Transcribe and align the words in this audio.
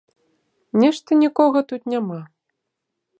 Нешта 0.83 1.17
нікога 1.23 1.59
тут 1.73 1.81
няма! 1.93 2.19